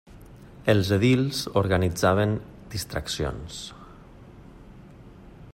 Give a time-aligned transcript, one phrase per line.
[0.71, 2.35] Els edils organitzaven
[2.77, 3.63] distraccions.